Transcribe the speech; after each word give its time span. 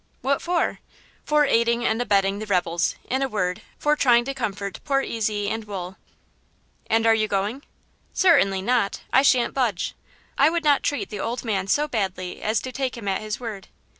"What 0.21 0.41
for?" 0.41 0.79
"For 1.25 1.45
aiding 1.45 1.85
and 1.85 2.01
abetting 2.01 2.39
the 2.39 2.47
rebels; 2.47 2.95
in 3.07 3.21
a 3.21 3.27
word, 3.29 3.61
for 3.77 3.95
trying 3.95 4.25
to 4.25 4.33
comfort 4.33 4.79
poor 4.83 5.03
Ezy 5.03 5.47
and 5.47 5.63
Wool." 5.65 5.95
"And 6.89 7.05
are 7.05 7.13
you 7.13 7.27
going?" 7.27 7.61
"Certainly 8.11 8.63
not; 8.63 9.01
I 9.13 9.21
shan't 9.21 9.53
budge; 9.53 9.93
I 10.39 10.49
would 10.49 10.63
not 10.63 10.81
treat 10.81 11.11
the 11.11 11.19
old 11.19 11.43
man 11.45 11.67
so 11.67 11.87
badly 11.87 12.41
as 12.41 12.61
to 12.61 12.71
take 12.71 12.97
him 12.97 13.07
at 13.07 13.21
his 13.21 13.39
word." 13.39 13.67